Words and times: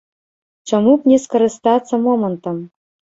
Чаму 0.69 0.93
б 1.03 1.11
не 1.11 1.19
скарыстацца 1.25 1.99
момантам? 2.07 2.57